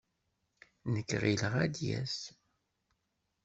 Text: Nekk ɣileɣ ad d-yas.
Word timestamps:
Nekk 0.93 1.09
ɣileɣ 1.21 1.53
ad 1.63 1.71
d-yas. 1.75 2.17